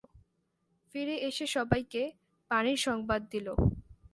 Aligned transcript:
ফিরে 0.95 1.15
এসে 1.27 1.45
সবাইকে 1.47 2.01
পানির 2.51 2.79
সংবাদ 2.87 3.21
দিল। 3.31 3.47